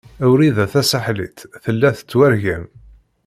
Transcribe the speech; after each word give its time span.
Wrida 0.29 0.65
Tasaḥlit 0.71 1.37
tella 1.63 1.89
tettwargam. 1.97 2.65